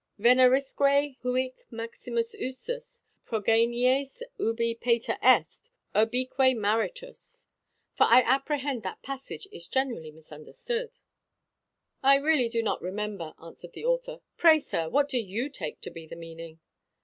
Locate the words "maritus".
6.57-7.45